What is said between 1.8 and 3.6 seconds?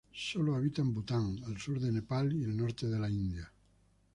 Nepal y el norte de la India.